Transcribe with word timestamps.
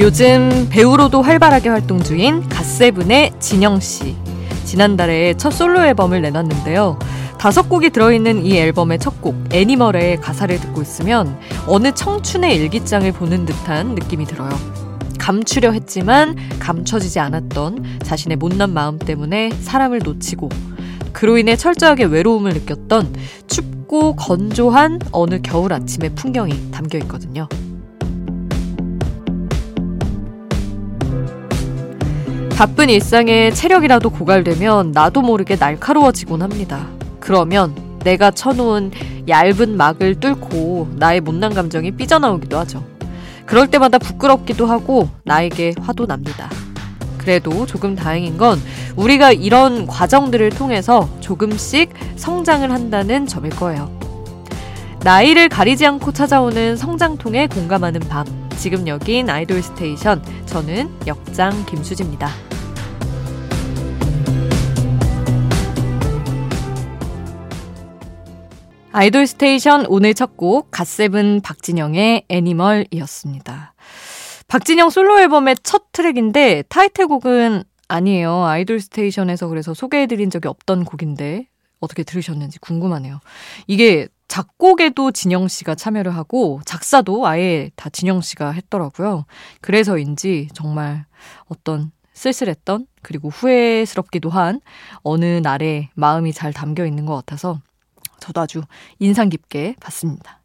요즘 0.00 0.68
배우로도 0.70 1.22
활발하게 1.22 1.70
활동 1.70 2.00
중인 2.00 2.48
갓세븐의 2.48 3.32
진영 3.40 3.80
씨. 3.80 4.14
지난달에 4.64 5.34
첫 5.34 5.50
솔로 5.50 5.82
앨범을 5.84 6.22
내놨는데요. 6.22 7.00
다섯 7.36 7.68
곡이 7.68 7.90
들어있는 7.90 8.46
이 8.46 8.56
앨범의 8.58 9.00
첫 9.00 9.20
곡, 9.20 9.34
Animal의 9.52 10.20
가사를 10.20 10.56
듣고 10.60 10.82
있으면 10.82 11.36
어느 11.66 11.92
청춘의 11.92 12.54
일기장을 12.56 13.10
보는 13.10 13.44
듯한 13.44 13.96
느낌이 13.96 14.24
들어요. 14.24 14.50
감추려 15.18 15.72
했지만 15.72 16.36
감춰지지 16.60 17.18
않았던 17.18 17.98
자신의 18.04 18.36
못난 18.36 18.72
마음 18.72 19.00
때문에 19.00 19.50
사람을 19.62 19.98
놓치고 20.04 20.48
그로 21.12 21.38
인해 21.38 21.56
철저하게 21.56 22.04
외로움을 22.04 22.52
느꼈던 22.52 23.16
춥고 23.48 24.14
건조한 24.14 25.00
어느 25.10 25.40
겨울 25.42 25.72
아침의 25.72 26.14
풍경이 26.14 26.70
담겨 26.70 26.98
있거든요. 26.98 27.48
바쁜 32.58 32.90
일상에 32.90 33.52
체력이라도 33.52 34.10
고갈되면 34.10 34.90
나도 34.90 35.22
모르게 35.22 35.54
날카로워지곤 35.54 36.42
합니다. 36.42 36.88
그러면 37.20 37.72
내가 38.02 38.32
쳐놓은 38.32 38.90
얇은 39.28 39.76
막을 39.76 40.18
뚫고 40.18 40.88
나의 40.96 41.20
못난 41.20 41.54
감정이 41.54 41.92
삐져나오기도 41.92 42.58
하죠. 42.58 42.82
그럴 43.46 43.68
때마다 43.68 43.98
부끄럽기도 43.98 44.66
하고 44.66 45.08
나에게 45.22 45.74
화도 45.80 46.06
납니다. 46.06 46.50
그래도 47.16 47.64
조금 47.64 47.94
다행인 47.94 48.36
건 48.36 48.58
우리가 48.96 49.30
이런 49.30 49.86
과정들을 49.86 50.50
통해서 50.50 51.08
조금씩 51.20 51.94
성장을 52.16 52.68
한다는 52.68 53.28
점일 53.28 53.50
거예요. 53.50 53.88
나이를 55.04 55.48
가리지 55.48 55.86
않고 55.86 56.10
찾아오는 56.10 56.76
성장통에 56.76 57.46
공감하는 57.46 58.00
밤. 58.08 58.26
지금 58.56 58.88
여긴 58.88 59.30
아이돌 59.30 59.62
스테이션. 59.62 60.20
저는 60.46 60.90
역장 61.06 61.64
김수지입니다. 61.66 62.47
아이돌 68.98 69.28
스테이션 69.28 69.86
오늘 69.86 70.12
첫 70.12 70.36
곡 70.36 70.72
갓세븐 70.72 71.40
박진영의 71.42 72.24
Animal이었습니다. 72.28 73.72
박진영 74.48 74.90
솔로 74.90 75.20
앨범의 75.20 75.54
첫 75.62 75.92
트랙인데 75.92 76.64
타이틀곡은 76.68 77.62
아니에요. 77.86 78.42
아이돌 78.42 78.80
스테이션에서 78.80 79.46
그래서 79.46 79.72
소개해드린 79.72 80.30
적이 80.30 80.48
없던 80.48 80.84
곡인데 80.84 81.46
어떻게 81.78 82.02
들으셨는지 82.02 82.58
궁금하네요. 82.58 83.20
이게 83.68 84.08
작곡에도 84.26 85.12
진영 85.12 85.46
씨가 85.46 85.76
참여를 85.76 86.16
하고 86.16 86.60
작사도 86.66 87.24
아예 87.28 87.70
다 87.76 87.90
진영 87.90 88.20
씨가 88.20 88.50
했더라고요. 88.50 89.26
그래서인지 89.60 90.48
정말 90.54 91.04
어떤 91.46 91.92
쓸쓸했던 92.14 92.88
그리고 93.02 93.28
후회스럽기도 93.28 94.28
한 94.28 94.60
어느 95.04 95.24
날에 95.24 95.88
마음이 95.94 96.32
잘 96.32 96.52
담겨 96.52 96.84
있는 96.84 97.06
것 97.06 97.14
같아서 97.14 97.60
저도 98.20 98.40
아주 98.40 98.62
인상 98.98 99.28
깊게 99.28 99.76
봤습니다. 99.80 100.40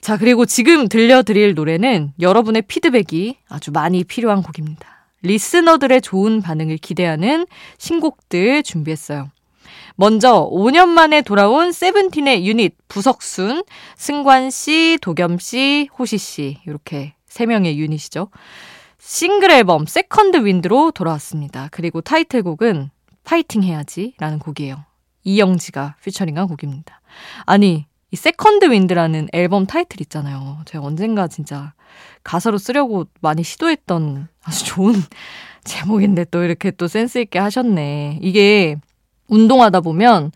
자, 0.00 0.18
그리고 0.18 0.44
지금 0.44 0.88
들려드릴 0.88 1.54
노래는 1.54 2.12
여러분의 2.20 2.62
피드백이 2.62 3.38
아주 3.48 3.72
많이 3.72 4.04
필요한 4.04 4.42
곡입니다. 4.42 5.06
리스너들의 5.22 6.02
좋은 6.02 6.42
반응을 6.42 6.76
기대하는 6.76 7.46
신곡들 7.78 8.62
준비했어요. 8.62 9.30
먼저 9.96 10.48
5년 10.52 10.88
만에 10.88 11.22
돌아온 11.22 11.72
세븐틴의 11.72 12.46
유닛 12.46 12.74
부석순, 12.88 13.62
승관 13.96 14.50
씨, 14.50 14.98
도겸 15.00 15.38
씨, 15.38 15.88
호시 15.98 16.18
씨 16.18 16.58
이렇게 16.66 17.14
세 17.26 17.46
명의 17.46 17.78
유닛이죠. 17.78 18.28
싱글 18.98 19.50
앨범 19.50 19.86
Second 19.86 20.44
Wind로 20.44 20.90
돌아왔습니다. 20.90 21.68
그리고 21.70 22.00
타이틀곡은 22.00 22.90
파이팅 23.24 23.62
해야지라는 23.62 24.38
곡이에요. 24.38 24.84
이영지가 25.24 25.96
피처링한 26.02 26.48
곡입니다. 26.48 27.00
아니, 27.46 27.86
이 28.10 28.16
Second 28.16 28.70
Wind라는 28.70 29.28
앨범 29.32 29.66
타이틀 29.66 30.00
있잖아요. 30.02 30.60
제가 30.66 30.84
언젠가 30.84 31.26
진짜 31.26 31.72
가사로 32.22 32.58
쓰려고 32.58 33.06
많이 33.20 33.42
시도했던 33.42 34.28
아주 34.44 34.64
좋은 34.66 34.94
제목인데 35.64 36.26
또 36.26 36.44
이렇게 36.44 36.70
또 36.70 36.86
센스있게 36.86 37.38
하셨네. 37.38 38.20
이게 38.22 38.76
운동하다 39.28 39.80
보면 39.80 40.30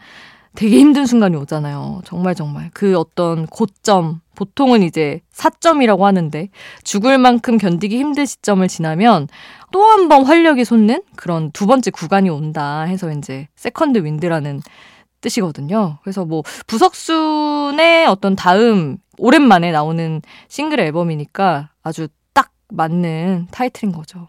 되게 0.55 0.79
힘든 0.79 1.07
순간이 1.07 1.37
오잖아요. 1.37 2.03
정말 2.05 2.35
정말. 2.35 2.71
그 2.75 2.97
어떤 2.99 3.47
고점, 3.47 4.21
보통은 4.35 4.83
이제 4.83 5.21
사점이라고 5.35 6.01
하는데 6.03 6.49
죽을 6.85 7.19
만큼 7.19 7.59
견디기 7.59 7.97
힘든 7.99 8.27
시점을 8.27 8.67
지나면 8.69 9.29
또 9.73 9.83
한 9.83 10.09
번 10.09 10.25
활력이 10.25 10.65
솟는 10.65 11.03
그런 11.17 11.51
두 11.53 11.67
번째 11.67 11.91
구간이 11.91 12.31
온다 12.31 12.83
해서 12.83 13.11
이제 13.13 13.49
second 13.57 13.99
wind라는 13.99 14.63
뜻이거든요. 15.21 15.99
그래서 16.03 16.25
뭐 16.25 16.43
부석순의 16.67 18.07
어떤 18.07 18.37
다음 18.37 18.99
오랜만에 19.19 19.73
나오는 19.73 20.23
싱글 20.49 20.81
앨범이니까 20.81 21.71
아주 21.83 22.09
딱 22.33 22.53
맞는 22.71 23.49
타이틀인 23.51 23.93
거죠. 23.93 24.27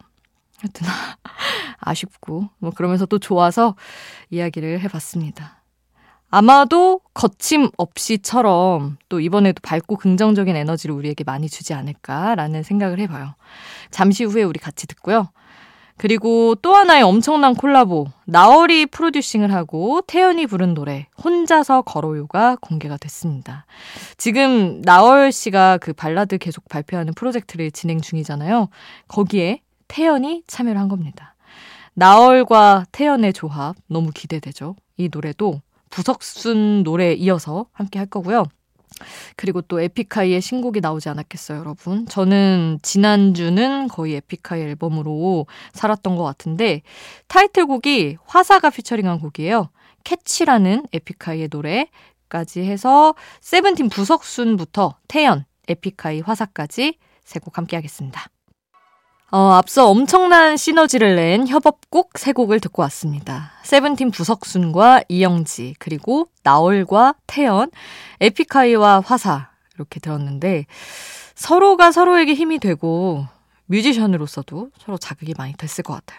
하여튼 0.58 0.86
아쉽고 1.78 2.48
뭐 2.58 2.70
그러면서 2.72 3.06
또 3.06 3.18
좋아서 3.18 3.76
이야기를 4.30 4.80
해봤습니다. 4.80 5.59
아마도 6.30 7.00
거침없이처럼 7.12 8.96
또 9.08 9.20
이번에도 9.20 9.60
밝고 9.62 9.96
긍정적인 9.96 10.54
에너지를 10.54 10.94
우리에게 10.94 11.24
많이 11.24 11.48
주지 11.48 11.74
않을까라는 11.74 12.62
생각을 12.62 13.00
해봐요. 13.00 13.34
잠시 13.90 14.24
후에 14.24 14.44
우리 14.44 14.60
같이 14.60 14.86
듣고요. 14.86 15.28
그리고 15.96 16.54
또 16.54 16.74
하나의 16.74 17.02
엄청난 17.02 17.54
콜라보, 17.54 18.06
나얼이 18.24 18.86
프로듀싱을 18.86 19.52
하고 19.52 20.00
태연이 20.06 20.46
부른 20.46 20.72
노래, 20.72 21.08
혼자서 21.22 21.82
걸어요가 21.82 22.56
공개가 22.58 22.96
됐습니다. 22.96 23.66
지금 24.16 24.80
나얼 24.80 25.30
씨가 25.30 25.76
그 25.76 25.92
발라드 25.92 26.38
계속 26.38 26.66
발표하는 26.70 27.12
프로젝트를 27.12 27.70
진행 27.70 28.00
중이잖아요. 28.00 28.70
거기에 29.08 29.60
태연이 29.88 30.42
참여를 30.46 30.80
한 30.80 30.88
겁니다. 30.88 31.34
나얼과 31.92 32.86
태연의 32.92 33.34
조합 33.34 33.76
너무 33.86 34.10
기대되죠. 34.14 34.76
이 34.96 35.10
노래도 35.12 35.60
부석순 35.90 36.82
노래에 36.82 37.14
이어서 37.14 37.66
함께 37.72 37.98
할 37.98 38.06
거고요. 38.06 38.46
그리고 39.36 39.62
또 39.62 39.80
에픽하이의 39.80 40.40
신곡이 40.42 40.80
나오지 40.80 41.08
않았겠어요, 41.08 41.58
여러분? 41.58 42.06
저는 42.06 42.78
지난주는 42.82 43.88
거의 43.88 44.16
에픽하이 44.16 44.60
앨범으로 44.60 45.46
살았던 45.72 46.16
것 46.16 46.24
같은데 46.24 46.82
타이틀곡이 47.28 48.18
화사가 48.26 48.70
피처링한 48.70 49.20
곡이에요. 49.20 49.70
Catch라는 50.04 50.86
에픽하이의 50.92 51.48
노래까지 51.50 52.60
해서 52.60 53.14
세븐틴 53.40 53.88
부석순부터 53.88 54.96
태연, 55.08 55.44
에픽하이 55.68 56.20
화사까지 56.20 56.98
세 57.24 57.38
곡 57.40 57.58
함께 57.58 57.76
하겠습니다. 57.76 58.26
어, 59.32 59.52
앞서 59.52 59.88
엄청난 59.88 60.56
시너지를 60.56 61.14
낸 61.14 61.46
협업곡 61.46 62.18
세 62.18 62.32
곡을 62.32 62.58
듣고 62.58 62.82
왔습니다. 62.82 63.52
세븐틴 63.62 64.10
부석순과 64.10 65.04
이영지, 65.08 65.76
그리고 65.78 66.28
나얼과 66.42 67.14
태연, 67.28 67.70
에픽하이와 68.20 69.00
화사 69.00 69.50
이렇게 69.76 70.00
들었는데 70.00 70.66
서로가 71.36 71.92
서로에게 71.92 72.34
힘이 72.34 72.58
되고 72.58 73.24
뮤지션으로서도 73.66 74.70
서로 74.78 74.98
자극이 74.98 75.34
많이 75.38 75.52
됐을 75.52 75.84
것 75.84 75.94
같아요. 75.94 76.18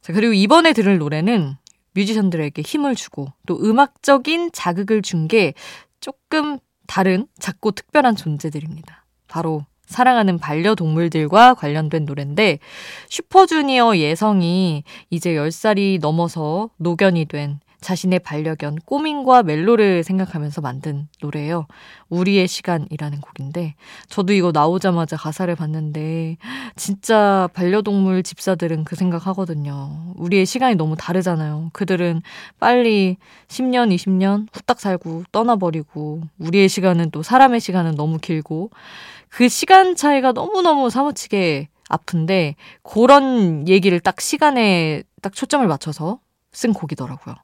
자, 0.00 0.12
그리고 0.12 0.32
이번에 0.32 0.72
들을 0.72 0.98
노래는 0.98 1.56
뮤지션들에게 1.94 2.60
힘을 2.62 2.96
주고 2.96 3.32
또 3.46 3.56
음악적인 3.62 4.50
자극을 4.52 5.02
준 5.02 5.28
게 5.28 5.54
조금 6.00 6.58
다른 6.88 7.28
작고 7.38 7.70
특별한 7.70 8.16
존재들입니다. 8.16 9.04
바로 9.28 9.64
사랑하는 9.90 10.38
반려동물들과 10.38 11.54
관련된 11.54 12.04
노래인데 12.04 12.60
슈퍼주니어 13.08 13.96
예성이 13.96 14.84
이제 15.10 15.34
10살이 15.34 16.00
넘어서 16.00 16.70
노견이 16.76 17.24
된 17.26 17.58
자신의 17.80 18.20
반려견 18.20 18.76
꼬민과 18.84 19.42
멜로를 19.42 20.02
생각하면서 20.04 20.60
만든 20.60 21.08
노래예요. 21.20 21.66
우리의 22.08 22.46
시간이라는 22.48 23.20
곡인데 23.20 23.74
저도 24.08 24.32
이거 24.32 24.52
나오자마자 24.52 25.16
가사를 25.16 25.54
봤는데 25.54 26.36
진짜 26.76 27.48
반려동물 27.54 28.22
집사들은 28.22 28.84
그 28.84 28.96
생각하거든요. 28.96 30.14
우리의 30.16 30.46
시간이 30.46 30.76
너무 30.76 30.96
다르잖아요. 30.96 31.70
그들은 31.72 32.22
빨리 32.58 33.16
10년, 33.48 33.94
20년 33.94 34.46
후딱 34.52 34.80
살고 34.80 35.24
떠나버리고 35.32 36.22
우리의 36.38 36.68
시간은 36.68 37.10
또 37.10 37.22
사람의 37.22 37.60
시간은 37.60 37.94
너무 37.94 38.18
길고 38.18 38.70
그 39.28 39.48
시간 39.48 39.96
차이가 39.96 40.32
너무너무 40.32 40.90
사무치게 40.90 41.68
아픈데 41.88 42.56
그런 42.82 43.66
얘기를 43.68 43.98
딱 44.00 44.20
시간에 44.20 45.02
딱 45.22 45.34
초점을 45.34 45.66
맞춰서 45.66 46.20
쓴 46.52 46.72
곡이더라고요. 46.72 47.34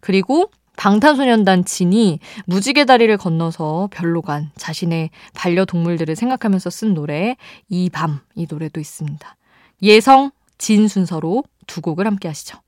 그리고 0.00 0.50
방탄소년단 0.76 1.64
진이 1.64 2.20
무지개 2.46 2.84
다리를 2.84 3.16
건너서 3.16 3.88
별로 3.90 4.22
간 4.22 4.50
자신의 4.56 5.10
반려동물들을 5.34 6.14
생각하면서 6.14 6.70
쓴 6.70 6.94
노래 6.94 7.36
이 7.68 7.90
밤 7.90 8.20
이 8.36 8.46
노래도 8.48 8.78
있습니다. 8.80 9.36
예성, 9.82 10.30
진 10.56 10.86
순서로 10.88 11.42
두 11.66 11.80
곡을 11.80 12.06
함께 12.06 12.28
하시죠. 12.28 12.58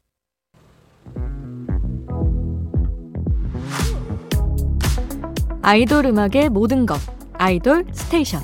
아이돌 5.63 6.07
음악의 6.07 6.49
모든 6.51 6.87
것 6.87 6.99
아이돌 7.35 7.85
스테이션 7.93 8.43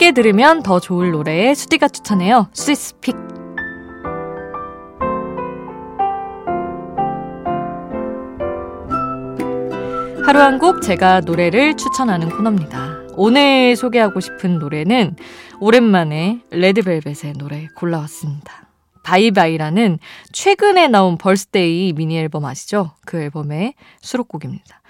함께 0.00 0.12
들으면 0.12 0.62
더 0.62 0.80
좋을 0.80 1.10
노래에 1.10 1.52
수디가 1.54 1.88
추천해요. 1.88 2.48
스위스픽. 2.54 3.14
하루 10.24 10.40
한 10.40 10.58
곡 10.58 10.80
제가 10.80 11.20
노래를 11.20 11.76
추천하는 11.76 12.30
코너입니다. 12.30 13.00
오늘 13.16 13.76
소개하고 13.76 14.20
싶은 14.20 14.58
노래는 14.58 15.16
오랜만에 15.60 16.40
레드벨벳의 16.50 17.34
노래 17.38 17.66
골라왔습니다. 17.76 18.68
Bye 19.04 19.27
Bye라는 19.27 19.98
최근에 20.32 20.88
나온 20.88 21.18
Birthday 21.18 21.92
미니 21.92 22.16
앨범 22.16 22.46
아시죠? 22.46 22.92
그 23.04 23.20
앨범의 23.20 23.74
수록곡입니다. 24.00 24.80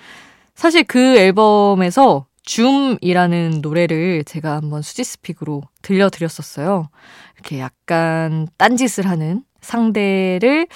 사실 0.55 0.85
그 0.85 1.17
앨범에서 1.17 2.27
Zoom이라는 2.45 3.61
노래를 3.63 4.25
제가 4.25 4.57
한번 4.57 4.83
수지's 4.83 5.17
pick으로 5.17 5.63
들려드렸었어요. 5.83 6.89
이렇게 7.35 7.61
약간 7.61 8.49
딴짓을 8.57 9.09
하는 9.09 9.43
상대를 9.61 10.67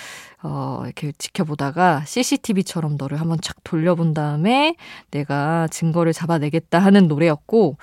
어, 0.43 0.83
이렇게 0.85 1.13
지켜보다가 1.17 2.05
CCTV처럼 2.05 2.97
너를 2.99 3.19
한번 3.19 3.39
착 3.41 3.65
돌려본 3.65 4.13
다음에 4.13 4.77
내가 5.11 5.67
증거를 5.71 6.13
잡아내겠다 6.13 6.79
하는 6.79 7.09
노래였고, 7.09 7.79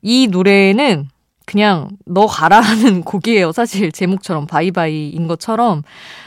이 0.00 0.26
노래는 0.28 1.10
그냥 1.44 1.90
너 2.06 2.26
가라 2.26 2.60
하는 2.60 3.02
곡이에요. 3.04 3.52
사실 3.52 3.92
제목처럼 3.92 4.46
바이바이인 4.46 5.28
것처럼 5.28 5.82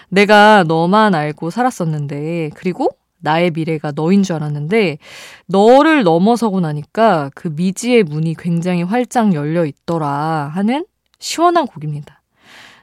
내가 0.10 0.64
너만 0.68 1.16
알고 1.16 1.50
살았었는데, 1.50 2.52
그리고 2.54 2.90
나의 3.22 3.52
미래가 3.52 3.92
너인 3.96 4.24
줄 4.24 4.36
알았는데 4.36 4.98
너를 5.48 6.04
넘어서고 6.04 6.60
나니까 6.60 7.32
그 7.36 7.50
미지의 7.50 8.04
문이 8.04 8.36
굉장히 8.38 8.84
활짝 8.84 9.34
열려 9.34 9.66
있더라 9.66 10.52
하는 10.54 10.86
시원한 11.20 11.66
곡입니다. 11.68 12.22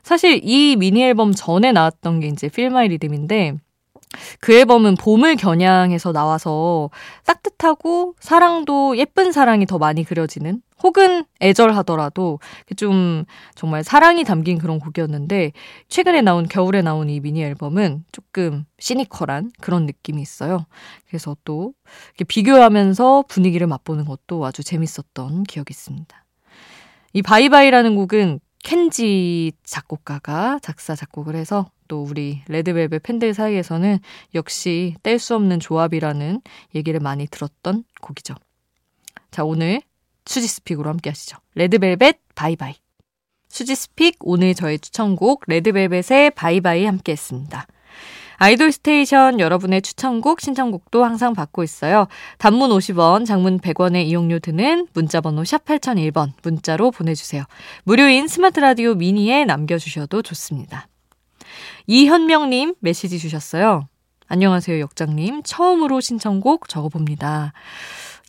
사실 0.03 0.41
이 0.43 0.77
미니 0.77 1.03
앨범 1.03 1.33
전에 1.33 1.73
나왔던 1.73 2.21
게 2.21 2.29
이제 2.29 2.47
Feel 2.47 2.73
My 2.73 2.87
Rhythm인데 2.87 3.57
그 4.41 4.55
앨범은 4.55 4.97
봄을 4.97 5.37
겨냥해서 5.37 6.13
나와서 6.13 6.91
따뜻하고 7.27 8.15
사랑도 8.21 8.97
예쁜 8.97 9.33
사랑이 9.33 9.67
더 9.67 9.79
많이 9.79 10.05
그려지는 10.05 10.63
혹은 10.83 11.25
애절하더라도 11.41 12.39
좀 12.77 13.25
정말 13.57 13.83
사랑이 13.83 14.23
담긴 14.25 14.59
그런 14.59 14.79
곡이었는데 14.79 15.53
최근에 15.89 16.23
나온 16.23 16.47
겨울에 16.47 16.83
나온 16.83 17.11
이 17.11 17.19
미니 17.21 17.43
앨범은 17.43 18.05
조금 18.13 18.65
시니컬한 18.79 19.51
그런 19.61 19.87
느낌이 19.87 20.23
있어요. 20.23 20.67
그래서 21.09 21.37
또 21.45 21.73
비교하면서 22.29 23.25
분위기를 23.29 23.67
맛보는 23.67 24.05
것도 24.05 24.47
아주 24.47 24.63
재밌었던 24.63 25.45
기억이 25.45 25.73
있습니다. 25.73 26.25
이 27.15 27.23
Bye 27.23 27.41
Bye라는 27.41 27.97
곡은 27.97 28.39
켄지 28.63 29.53
작곡가가 29.65 30.59
작사 30.63 30.95
작곡을 30.95 31.35
해서 31.35 31.71
또 31.89 32.03
우리 32.03 32.43
레드벨벳 32.49 33.03
팬들 33.03 33.35
사이에서는 33.35 33.99
역시 34.35 34.95
뗄 35.03 35.19
수 35.19 35.35
없는 35.35 35.59
조합이라는 35.61 36.41
얘기를 36.75 37.01
많이 37.01 37.27
들었던 37.27 37.85
곡이죠. 38.01 38.35
자, 39.31 39.45
오늘 39.45 39.81
수지's 40.27 40.53
pick으로 40.53 40.89
함께 40.89 41.11
하시죠. 41.11 41.39
레드벨벳 41.55 42.21
Bye 42.35 42.52
Bye. 42.52 42.75
수지's 43.49 43.89
pick 43.89 44.17
오늘 44.21 44.55
저의 44.55 44.79
추천곡 44.79 45.45
레드벨벳의 45.47 46.33
Bye 46.33 46.59
Bye 46.59 46.85
함께 46.85 47.13
했습니다. 47.13 47.67
아이돌 48.41 48.71
스테이션 48.71 49.41
여러분의 49.41 49.83
추천곡, 49.83 50.41
신청곡도 50.41 51.05
항상 51.05 51.33
받고 51.33 51.65
있어요. 51.65 52.07
단문 52.39 52.71
50원, 52.71 53.27
장문 53.27 53.59
100원의 53.59 54.07
이용료 54.07 54.39
드는 54.39 54.87
문자번호 54.93 55.45
샵 55.45 55.65
8001번 55.65 56.33
문자로 56.45 56.93
보내주세요. 56.93 57.43
무료인 57.83 58.29
스마트 58.29 58.61
라디오 58.61 58.95
미니에 58.95 59.45
남겨주셔도 59.45 60.23
좋습니다. 60.23 60.87
이현명님 61.91 62.75
메시지 62.81 63.19
주셨어요. 63.19 63.89
안녕하세요, 64.27 64.79
역장님. 64.79 65.43
처음으로 65.43 66.03
신청곡 66.03 66.69
적어봅니다. 66.69 67.55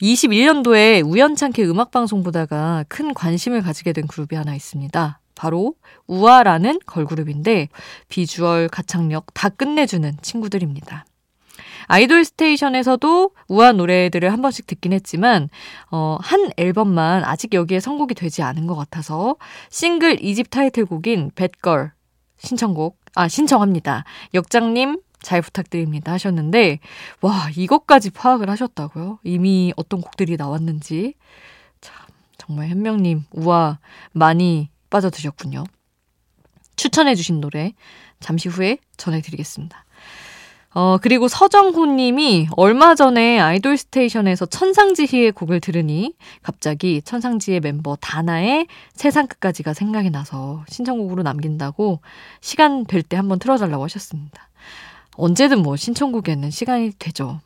21년도에 0.02 1.06
우연찮게 1.06 1.66
음악방송 1.66 2.24
보다가 2.24 2.86
큰 2.88 3.14
관심을 3.14 3.62
가지게 3.62 3.92
된 3.92 4.08
그룹이 4.08 4.38
하나 4.38 4.56
있습니다. 4.56 5.20
바로 5.36 5.74
우아라는 6.08 6.80
걸그룹인데 6.86 7.68
비주얼, 8.08 8.70
가창력 8.70 9.34
다 9.34 9.50
끝내주는 9.50 10.10
친구들입니다. 10.22 11.06
아이돌 11.88 12.24
스테이션에서도 12.24 13.32
우아 13.50 13.74
노래들을 13.74 14.32
한 14.32 14.42
번씩 14.42 14.68
듣긴 14.68 14.94
했지만 14.94 15.50
어, 15.92 16.18
한 16.22 16.50
앨범만 16.56 17.26
아직 17.26 17.54
여기에 17.54 17.82
선곡이 17.82 18.14
되지 18.14 18.42
않은 18.42 18.68
것 18.68 18.76
같아서 18.76 19.36
싱글 19.70 20.16
2집 20.16 20.50
타이틀곡인 20.50 21.32
배걸 21.36 21.92
신청곡 22.40 22.99
아 23.16 23.28
신청합니다. 23.28 24.04
역장님 24.34 25.02
잘 25.22 25.42
부탁드립니다 25.42 26.14
하셨는데 26.14 26.80
와 27.22 27.50
이것까지 27.56 28.12
파악을 28.12 28.50
하셨다고요? 28.50 29.20
이미 29.24 29.74
어떤 29.76 30.02
곡들이 30.02 30.38
나왔는지 30.38 31.16
참 31.82 31.96
정말 32.38 32.70
현명님 32.70 33.26
우와 33.32 33.80
많이 34.12 34.70
빠져드셨군요. 34.90 35.66
추천해주신 36.76 37.42
노래 37.42 37.74
잠시 38.20 38.48
후에 38.48 38.78
전해드리겠습니다. 38.98 39.86
어, 40.74 40.98
그리고 41.02 41.28
서정호 41.28 41.88
님이 41.88 42.48
얼마 42.56 42.94
전에 42.94 43.40
아이돌 43.40 43.76
스테이션에서 43.76 44.46
천상지희의 44.46 45.32
곡을 45.32 45.60
들으니 45.62 46.14
갑자기 46.44 47.02
천상지의 47.02 47.60
멤버 47.62 47.96
다나의 47.96 48.68
세상 48.94 49.26
끝까지가 49.28 49.74
생각이 49.74 50.12
나서 50.12 50.64
신청곡으로 50.70 51.24
남긴다고 51.24 52.02
시간 52.42 52.86
될 52.86 53.02
때 53.02 53.18
한번 53.18 53.40
틀어달라고 53.40 53.84
하셨습니다. 53.86 54.50
언제든 55.16 55.64
뭐 55.64 55.76
신청곡에는 55.76 56.52
시간이 56.52 56.92
되죠. 57.00 57.40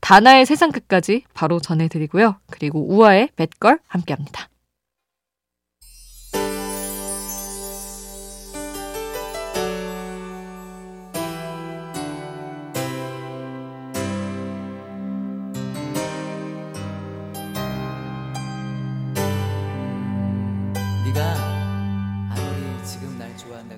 다나의 0.00 0.44
세상 0.44 0.70
끝까지 0.70 1.24
바로 1.34 1.60
전해드리고요. 1.60 2.36
그리고 2.50 2.86
우아의 2.88 3.30
뱃걸 3.36 3.78
함께 3.88 4.12
합니다. 4.14 4.48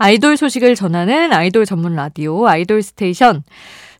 아이돌 0.00 0.36
소식을 0.36 0.76
전하는 0.76 1.32
아이돌 1.32 1.66
전문 1.66 1.96
라디오 1.96 2.46
아이돌 2.46 2.82
스테이션. 2.82 3.42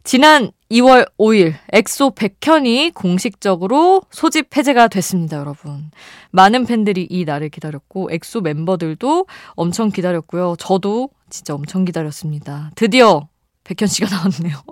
지난 0.05 0.53
2월 0.71 1.11
5일 1.19 1.55
엑소 1.73 2.13
백현이 2.13 2.93
공식적으로 2.95 4.03
소집 4.11 4.57
해제가 4.57 4.87
됐습니다, 4.87 5.39
여러분. 5.39 5.91
많은 6.31 6.67
팬들이 6.67 7.07
이 7.11 7.25
날을 7.25 7.49
기다렸고 7.49 8.11
엑소 8.13 8.43
멤버들도 8.43 9.27
엄청 9.51 9.91
기다렸고요. 9.91 10.55
저도 10.61 11.11
진짜 11.31 11.55
엄청 11.55 11.85
기다렸습니다. 11.85 12.71
드디어 12.77 13.29
백현 13.65 13.89
씨가 13.89 14.09
나왔네요. 14.15 14.63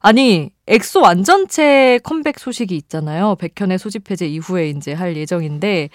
아니, 0.00 0.50
엑소 0.66 1.02
완전체 1.02 2.00
컴백 2.02 2.40
소식이 2.40 2.76
있잖아요. 2.76 3.36
백현의 3.36 3.78
소집 3.78 4.10
해제 4.10 4.26
이후에 4.26 4.70
이제 4.70 4.92
할 4.92 5.16
예정인데 5.16 5.88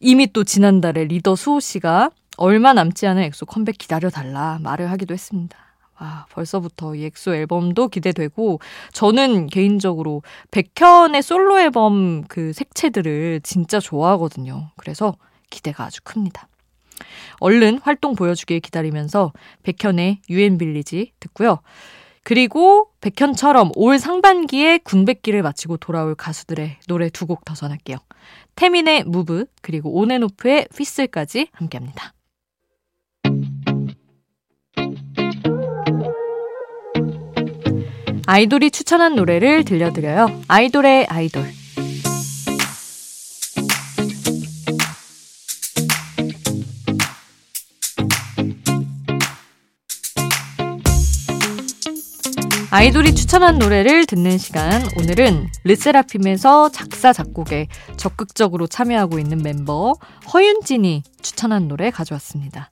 이미 0.00 0.30
또 0.32 0.44
지난달에 0.44 1.04
리더 1.04 1.34
수호 1.34 1.60
씨가 1.60 2.10
얼마 2.36 2.72
남지 2.72 3.06
않은 3.06 3.22
엑소 3.24 3.46
컴백 3.46 3.78
기다려달라 3.78 4.58
말을 4.62 4.90
하기도 4.90 5.14
했습니다. 5.14 5.56
아, 5.96 6.24
벌써부터 6.30 6.94
이 6.94 7.04
엑소 7.04 7.34
앨범도 7.34 7.88
기대되고 7.88 8.60
저는 8.92 9.48
개인적으로 9.48 10.22
백현의 10.50 11.22
솔로 11.22 11.60
앨범 11.60 12.24
그 12.24 12.54
색채들을 12.54 13.40
진짜 13.42 13.80
좋아하거든요. 13.80 14.70
그래서 14.76 15.14
기대가 15.50 15.84
아주 15.84 16.00
큽니다. 16.02 16.48
얼른 17.40 17.80
활동 17.82 18.14
보여주길 18.14 18.60
기다리면서 18.60 19.32
백현의 19.62 20.20
UN 20.30 20.56
Village 20.56 21.12
듣고요. 21.20 21.60
그리고 22.22 22.90
백현처럼 23.00 23.72
올 23.74 23.98
상반기에 23.98 24.78
군백기를 24.78 25.42
마치고 25.42 25.78
돌아올 25.78 26.14
가수들의 26.14 26.78
노래 26.86 27.08
두 27.10 27.26
곡 27.26 27.44
더 27.44 27.54
전할게요. 27.54 27.98
태민의 28.56 29.04
무브 29.04 29.46
그리고 29.62 29.98
온앤오프의 29.98 30.68
피슬까지 30.76 31.48
함께합니다. 31.52 32.12
아이돌이 38.32 38.70
추천한 38.70 39.16
노래를 39.16 39.64
들려드려요. 39.64 40.42
아이돌의 40.46 41.06
아이돌. 41.06 41.50
아이돌이 52.70 53.16
추천한 53.16 53.58
노래를 53.58 54.06
듣는 54.06 54.38
시간. 54.38 54.80
오늘은 54.96 55.48
르세라핌에서 55.64 56.68
작사, 56.68 57.12
작곡에 57.12 57.66
적극적으로 57.96 58.68
참여하고 58.68 59.18
있는 59.18 59.38
멤버 59.38 59.94
허윤진이 60.32 61.02
추천한 61.20 61.66
노래 61.66 61.90
가져왔습니다. 61.90 62.70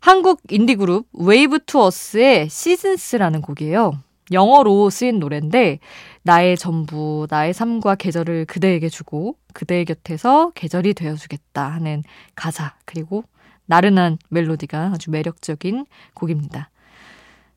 한국 0.00 0.42
인디그룹 0.50 1.06
웨이브 1.14 1.60
투어스의 1.64 2.50
seasons라는 2.50 3.40
곡이에요. 3.40 4.02
영어로 4.32 4.90
쓰인 4.90 5.18
노래인데 5.18 5.78
나의 6.22 6.56
전부, 6.56 7.26
나의 7.30 7.52
삶과 7.54 7.94
계절을 7.94 8.46
그대에게 8.46 8.88
주고 8.88 9.36
그대의 9.52 9.84
곁에서 9.84 10.50
계절이 10.54 10.94
되어주겠다 10.94 11.66
하는 11.66 12.02
가사 12.34 12.74
그리고 12.84 13.24
나른한 13.66 14.18
멜로디가 14.28 14.92
아주 14.94 15.10
매력적인 15.10 15.86
곡입니다. 16.14 16.70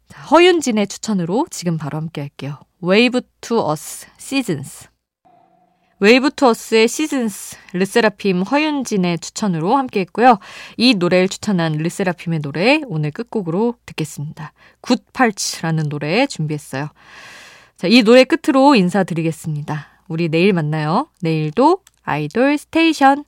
자, 0.08 0.22
허윤진의 0.24 0.88
추천으로 0.88 1.48
지금 1.52 1.78
바로 1.78 1.98
함께 1.98 2.22
할게요. 2.22 2.58
wave 2.84 3.22
to 3.42 3.72
earth 3.72 4.08
seasons. 4.18 4.90
wave 6.02 6.32
to 6.32 6.44
earth의 6.44 6.88
seasons, 6.88 7.58
르세라핌 7.74 8.44
허윤진의 8.50 9.20
추천으로 9.20 9.76
함께 9.76 10.00
했고요. 10.02 10.40
이 10.78 10.94
노래를 10.94 11.28
추천한 11.28 11.74
르세라핌의 11.74 12.40
노래 12.40 12.82
오늘 12.88 13.12
끝곡으로 13.12 13.76
듣겠습니다. 13.86 14.54
Good 14.82 15.10
Parts라는 15.10 15.90
노래 15.90 16.26
준비했어요. 16.26 16.90
자, 17.76 17.88
이 17.88 18.02
노래 18.04 18.24
끝으로 18.24 18.76
인사드리겠습니다. 18.76 20.04
우리 20.08 20.30
내일 20.30 20.54
만나요. 20.54 21.08
내일도 21.22 21.82
아이돌 22.04 22.58
스테이션. 22.58 23.26